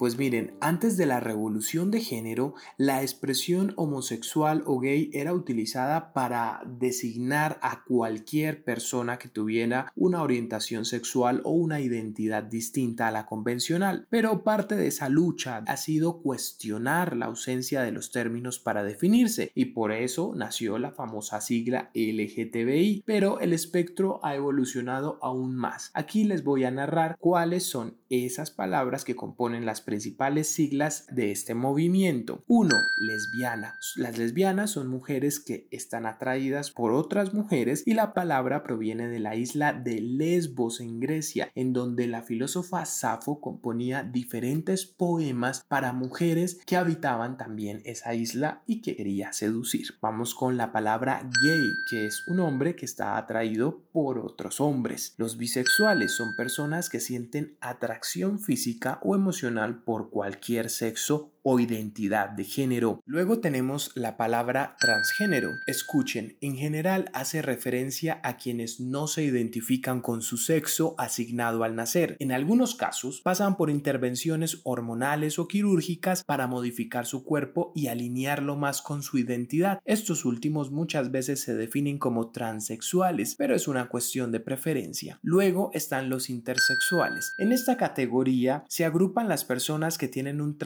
Pues 0.00 0.16
miren, 0.16 0.54
antes 0.62 0.96
de 0.96 1.04
la 1.04 1.20
revolución 1.20 1.90
de 1.90 2.00
género, 2.00 2.54
la 2.78 3.02
expresión 3.02 3.74
homosexual 3.76 4.62
o 4.64 4.80
gay 4.80 5.10
era 5.12 5.34
utilizada 5.34 6.14
para 6.14 6.62
designar 6.64 7.58
a 7.60 7.84
cualquier 7.84 8.64
persona 8.64 9.18
que 9.18 9.28
tuviera 9.28 9.92
una 9.94 10.22
orientación 10.22 10.86
sexual 10.86 11.42
o 11.44 11.50
una 11.50 11.82
identidad 11.82 12.44
distinta 12.44 13.08
a 13.08 13.10
la 13.10 13.26
convencional. 13.26 14.06
Pero 14.08 14.42
parte 14.42 14.74
de 14.74 14.86
esa 14.86 15.10
lucha 15.10 15.64
ha 15.66 15.76
sido 15.76 16.22
cuestionar 16.22 17.14
la 17.14 17.26
ausencia 17.26 17.82
de 17.82 17.92
los 17.92 18.10
términos 18.10 18.58
para 18.58 18.82
definirse 18.82 19.52
y 19.54 19.66
por 19.66 19.92
eso 19.92 20.32
nació 20.34 20.78
la 20.78 20.92
famosa 20.92 21.42
sigla 21.42 21.90
LGTBI. 21.92 23.02
Pero 23.04 23.38
el 23.40 23.52
espectro 23.52 24.18
ha 24.22 24.34
evolucionado 24.34 25.18
aún 25.20 25.54
más. 25.56 25.90
Aquí 25.92 26.24
les 26.24 26.42
voy 26.42 26.64
a 26.64 26.70
narrar 26.70 27.18
cuáles 27.18 27.64
son 27.64 27.98
esas 28.08 28.50
palabras 28.50 29.04
que 29.04 29.14
componen 29.14 29.66
las 29.66 29.89
principales 29.90 30.46
siglas 30.46 31.04
de 31.10 31.32
este 31.32 31.52
movimiento. 31.56 32.44
1. 32.46 32.70
Lesbiana. 33.00 33.74
Las 33.96 34.18
lesbianas 34.18 34.70
son 34.70 34.86
mujeres 34.86 35.40
que 35.40 35.66
están 35.72 36.06
atraídas 36.06 36.70
por 36.70 36.92
otras 36.92 37.34
mujeres 37.34 37.82
y 37.84 37.94
la 37.94 38.14
palabra 38.14 38.62
proviene 38.62 39.08
de 39.08 39.18
la 39.18 39.34
isla 39.34 39.72
de 39.72 40.00
Lesbos 40.00 40.78
en 40.78 41.00
Grecia, 41.00 41.50
en 41.56 41.72
donde 41.72 42.06
la 42.06 42.22
filósofa 42.22 42.84
Safo 42.84 43.40
componía 43.40 44.04
diferentes 44.04 44.86
poemas 44.86 45.64
para 45.66 45.92
mujeres 45.92 46.60
que 46.64 46.76
habitaban 46.76 47.36
también 47.36 47.82
esa 47.84 48.14
isla 48.14 48.62
y 48.68 48.82
que 48.82 48.94
quería 48.94 49.32
seducir. 49.32 49.98
Vamos 50.00 50.36
con 50.36 50.56
la 50.56 50.70
palabra 50.70 51.28
gay, 51.42 51.72
que 51.90 52.06
es 52.06 52.28
un 52.28 52.38
hombre 52.38 52.76
que 52.76 52.84
está 52.84 53.16
atraído 53.16 53.80
por 53.92 54.20
otros 54.20 54.60
hombres. 54.60 55.14
Los 55.16 55.36
bisexuales 55.36 56.14
son 56.14 56.36
personas 56.36 56.88
que 56.88 57.00
sienten 57.00 57.56
atracción 57.60 58.38
física 58.38 59.00
o 59.02 59.16
emocional 59.16 59.79
por 59.84 60.10
cualquier 60.10 60.70
sexo 60.70 61.32
o 61.42 61.60
identidad 61.60 62.30
de 62.30 62.44
género. 62.44 63.02
Luego 63.06 63.40
tenemos 63.40 63.92
la 63.94 64.16
palabra 64.16 64.76
transgénero. 64.78 65.50
Escuchen, 65.66 66.36
en 66.40 66.56
general 66.56 67.10
hace 67.12 67.42
referencia 67.42 68.20
a 68.22 68.36
quienes 68.36 68.80
no 68.80 69.06
se 69.06 69.22
identifican 69.24 70.00
con 70.00 70.22
su 70.22 70.36
sexo 70.36 70.94
asignado 70.98 71.64
al 71.64 71.76
nacer. 71.76 72.16
En 72.18 72.32
algunos 72.32 72.74
casos 72.74 73.20
pasan 73.22 73.56
por 73.56 73.70
intervenciones 73.70 74.60
hormonales 74.64 75.38
o 75.38 75.48
quirúrgicas 75.48 76.24
para 76.24 76.46
modificar 76.46 77.06
su 77.06 77.24
cuerpo 77.24 77.72
y 77.74 77.88
alinearlo 77.88 78.56
más 78.56 78.82
con 78.82 79.02
su 79.02 79.18
identidad. 79.18 79.80
Estos 79.84 80.24
últimos 80.24 80.70
muchas 80.70 81.10
veces 81.10 81.40
se 81.40 81.54
definen 81.54 81.98
como 81.98 82.30
transexuales, 82.30 83.34
pero 83.36 83.54
es 83.54 83.68
una 83.68 83.88
cuestión 83.88 84.32
de 84.32 84.40
preferencia. 84.40 85.18
Luego 85.22 85.70
están 85.74 86.08
los 86.08 86.30
intersexuales. 86.30 87.34
En 87.38 87.52
esta 87.52 87.76
categoría 87.76 88.64
se 88.68 88.84
agrupan 88.84 89.28
las 89.28 89.44
personas 89.44 89.98
que 89.98 90.08
tienen 90.08 90.40
un 90.40 90.58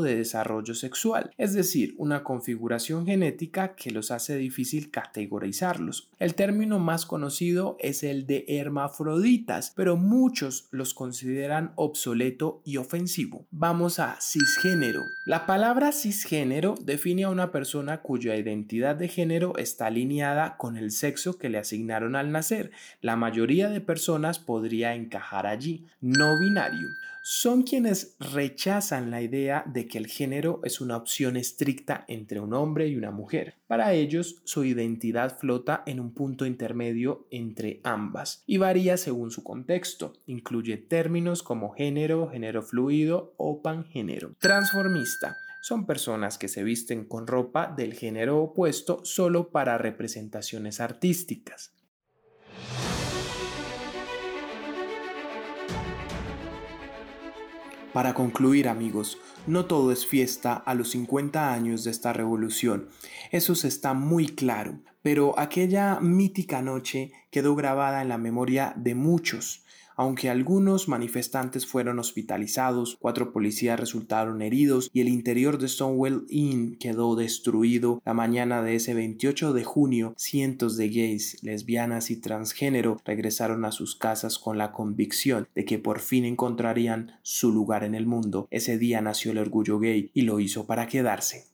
de 0.00 0.16
desarrollo 0.16 0.74
sexual, 0.74 1.30
es 1.36 1.54
decir, 1.54 1.94
una 1.98 2.22
configuración 2.22 3.06
genética 3.06 3.74
que 3.74 3.90
los 3.90 4.10
hace 4.10 4.36
difícil 4.36 4.90
categorizarlos. 4.90 6.10
El 6.18 6.34
término 6.34 6.78
más 6.78 7.06
conocido 7.06 7.76
es 7.80 8.02
el 8.02 8.26
de 8.26 8.44
hermafroditas, 8.48 9.72
pero 9.74 9.96
muchos 9.96 10.68
los 10.70 10.94
consideran 10.94 11.72
obsoleto 11.76 12.62
y 12.64 12.76
ofensivo. 12.76 13.46
Vamos 13.50 13.98
a 13.98 14.18
cisgénero. 14.20 15.02
La 15.26 15.46
palabra 15.46 15.92
cisgénero 15.92 16.74
define 16.82 17.24
a 17.24 17.30
una 17.30 17.52
persona 17.52 18.02
cuya 18.02 18.36
identidad 18.36 18.96
de 18.96 19.08
género 19.08 19.56
está 19.56 19.86
alineada 19.86 20.56
con 20.56 20.76
el 20.76 20.90
sexo 20.90 21.38
que 21.38 21.48
le 21.48 21.58
asignaron 21.58 22.16
al 22.16 22.32
nacer. 22.32 22.70
La 23.00 23.16
mayoría 23.16 23.68
de 23.68 23.80
personas 23.80 24.38
podría 24.38 24.94
encajar 24.94 25.46
allí. 25.46 25.86
No 26.00 26.38
binario 26.38 26.88
son 27.22 27.62
quienes 27.62 28.16
rechazan 28.18 29.10
la 29.10 29.20
idea 29.20 29.62
de 29.66 29.86
que 29.90 29.98
el 29.98 30.06
género 30.06 30.60
es 30.64 30.80
una 30.80 30.96
opción 30.96 31.36
estricta 31.36 32.06
entre 32.08 32.40
un 32.40 32.54
hombre 32.54 32.88
y 32.88 32.96
una 32.96 33.10
mujer. 33.10 33.56
Para 33.66 33.92
ellos, 33.92 34.40
su 34.44 34.64
identidad 34.64 35.38
flota 35.38 35.82
en 35.84 36.00
un 36.00 36.14
punto 36.14 36.46
intermedio 36.46 37.26
entre 37.30 37.80
ambas 37.84 38.42
y 38.46 38.56
varía 38.56 38.96
según 38.96 39.30
su 39.30 39.42
contexto. 39.44 40.14
Incluye 40.26 40.78
términos 40.78 41.42
como 41.42 41.72
género, 41.72 42.30
género 42.30 42.62
fluido 42.62 43.34
o 43.36 43.60
pangénero. 43.60 44.34
Transformista 44.38 45.36
son 45.60 45.84
personas 45.84 46.38
que 46.38 46.48
se 46.48 46.62
visten 46.62 47.04
con 47.04 47.26
ropa 47.26 47.66
del 47.76 47.92
género 47.92 48.38
opuesto 48.38 49.04
solo 49.04 49.50
para 49.50 49.76
representaciones 49.76 50.80
artísticas. 50.80 51.74
Para 57.92 58.14
concluir 58.14 58.68
amigos, 58.68 59.18
no 59.46 59.64
todo 59.66 59.92
es 59.92 60.06
fiesta 60.06 60.54
a 60.54 60.74
los 60.74 60.90
50 60.90 61.52
años 61.52 61.84
de 61.84 61.90
esta 61.90 62.12
revolución, 62.12 62.88
eso 63.30 63.52
está 63.52 63.94
muy 63.94 64.28
claro, 64.28 64.80
pero 65.02 65.38
aquella 65.38 65.98
mítica 66.00 66.62
noche 66.62 67.12
quedó 67.30 67.54
grabada 67.54 68.02
en 68.02 68.08
la 68.08 68.18
memoria 68.18 68.74
de 68.76 68.94
muchos, 68.94 69.64
aunque 70.00 70.30
algunos 70.30 70.88
manifestantes 70.88 71.66
fueron 71.66 71.98
hospitalizados, 71.98 72.96
cuatro 72.98 73.34
policías 73.34 73.78
resultaron 73.78 74.40
heridos 74.40 74.88
y 74.94 75.02
el 75.02 75.08
interior 75.08 75.58
de 75.58 75.68
Stonewall 75.68 76.24
Inn 76.30 76.78
quedó 76.80 77.16
destruido, 77.16 78.00
la 78.06 78.14
mañana 78.14 78.62
de 78.62 78.76
ese 78.76 78.94
28 78.94 79.52
de 79.52 79.62
junio, 79.62 80.14
cientos 80.16 80.78
de 80.78 80.88
gays, 80.88 81.42
lesbianas 81.42 82.10
y 82.10 82.16
transgénero 82.16 82.96
regresaron 83.04 83.66
a 83.66 83.72
sus 83.72 83.94
casas 83.94 84.38
con 84.38 84.56
la 84.56 84.72
convicción 84.72 85.48
de 85.54 85.66
que 85.66 85.78
por 85.78 86.00
fin 86.00 86.24
encontrarían 86.24 87.18
su 87.20 87.52
lugar 87.52 87.84
en 87.84 87.94
el 87.94 88.06
mundo. 88.06 88.48
Ese 88.50 88.78
día 88.78 89.02
nació 89.02 89.32
el 89.32 89.38
orgullo 89.38 89.78
gay 89.80 90.10
y 90.14 90.22
lo 90.22 90.40
hizo 90.40 90.64
para 90.66 90.86
quedarse. 90.86 91.44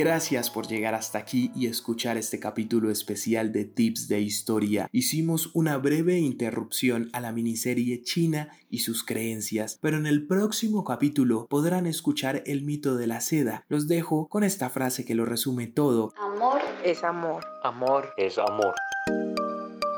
Gracias 0.00 0.48
por 0.48 0.66
llegar 0.66 0.94
hasta 0.94 1.18
aquí 1.18 1.52
y 1.54 1.66
escuchar 1.66 2.16
este 2.16 2.40
capítulo 2.40 2.90
especial 2.90 3.52
de 3.52 3.66
Tips 3.66 4.08
de 4.08 4.18
Historia. 4.20 4.88
Hicimos 4.92 5.50
una 5.52 5.76
breve 5.76 6.18
interrupción 6.18 7.10
a 7.12 7.20
la 7.20 7.32
miniserie 7.32 8.00
China 8.00 8.48
y 8.70 8.78
sus 8.78 9.04
creencias, 9.04 9.78
pero 9.82 9.98
en 9.98 10.06
el 10.06 10.26
próximo 10.26 10.84
capítulo 10.84 11.46
podrán 11.50 11.86
escuchar 11.86 12.42
el 12.46 12.62
mito 12.62 12.96
de 12.96 13.08
la 13.08 13.20
seda. 13.20 13.66
Los 13.68 13.88
dejo 13.88 14.26
con 14.28 14.42
esta 14.42 14.70
frase 14.70 15.04
que 15.04 15.14
lo 15.14 15.26
resume 15.26 15.66
todo. 15.66 16.14
Amor 16.16 16.62
es 16.82 17.04
amor. 17.04 17.44
Amor 17.62 18.14
es 18.16 18.38
amor. 18.38 18.74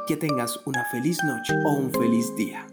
Que 0.09 0.17
tengas 0.17 0.59
una 0.67 0.85
feliz 0.91 1.17
noche 1.25 1.55
o 1.65 1.79
un 1.79 1.93
feliz 1.93 2.35
día. 2.35 2.67